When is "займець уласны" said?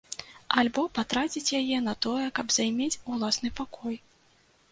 2.57-3.49